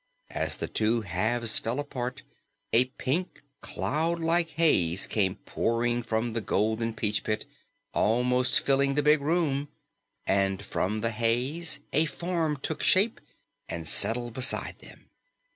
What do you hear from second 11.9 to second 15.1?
a form took shape and settled beside them.